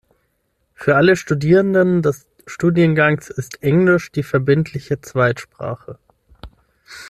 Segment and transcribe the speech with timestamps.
[0.73, 5.99] Für alle Studierenden des Studiengangs ist Englisch die verbindliche Zweitsprache.